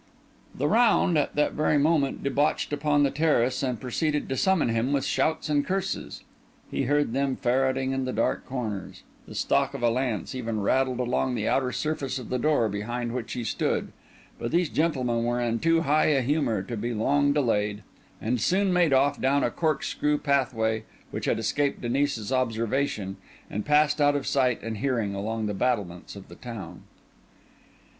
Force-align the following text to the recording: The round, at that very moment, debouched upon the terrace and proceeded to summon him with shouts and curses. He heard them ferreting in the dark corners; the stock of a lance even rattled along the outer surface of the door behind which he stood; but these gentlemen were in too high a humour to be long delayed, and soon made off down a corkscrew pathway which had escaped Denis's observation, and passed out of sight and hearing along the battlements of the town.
The 0.55 0.67
round, 0.67 1.15
at 1.15 1.35
that 1.35 1.51
very 1.53 1.77
moment, 1.77 2.23
debouched 2.23 2.73
upon 2.73 3.03
the 3.03 3.11
terrace 3.11 3.61
and 3.61 3.79
proceeded 3.79 4.27
to 4.29 4.35
summon 4.35 4.69
him 4.69 4.91
with 4.93 5.05
shouts 5.05 5.47
and 5.47 5.63
curses. 5.63 6.23
He 6.71 6.85
heard 6.85 7.13
them 7.13 7.35
ferreting 7.35 7.91
in 7.91 8.05
the 8.05 8.11
dark 8.11 8.43
corners; 8.47 9.03
the 9.27 9.35
stock 9.35 9.75
of 9.75 9.83
a 9.83 9.91
lance 9.91 10.33
even 10.33 10.61
rattled 10.61 10.99
along 10.99 11.35
the 11.35 11.47
outer 11.47 11.71
surface 11.71 12.17
of 12.17 12.29
the 12.29 12.39
door 12.39 12.67
behind 12.67 13.11
which 13.11 13.33
he 13.33 13.43
stood; 13.43 13.91
but 14.39 14.49
these 14.49 14.69
gentlemen 14.69 15.23
were 15.23 15.39
in 15.39 15.59
too 15.59 15.81
high 15.81 16.07
a 16.07 16.21
humour 16.21 16.63
to 16.63 16.75
be 16.75 16.95
long 16.95 17.31
delayed, 17.31 17.83
and 18.19 18.41
soon 18.41 18.73
made 18.73 18.93
off 18.93 19.21
down 19.21 19.43
a 19.43 19.51
corkscrew 19.51 20.17
pathway 20.17 20.83
which 21.11 21.25
had 21.25 21.37
escaped 21.37 21.79
Denis's 21.81 22.31
observation, 22.31 23.17
and 23.51 23.67
passed 23.67 24.01
out 24.01 24.15
of 24.15 24.25
sight 24.25 24.63
and 24.63 24.77
hearing 24.77 25.13
along 25.13 25.45
the 25.45 25.53
battlements 25.53 26.15
of 26.15 26.27
the 26.27 26.33
town. 26.35 26.85